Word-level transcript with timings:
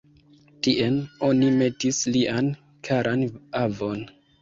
Tien 0.67 0.97
oni 1.27 1.51
metis 1.61 2.01
lian 2.17 2.53
karan 2.91 3.25
avon. 3.65 4.07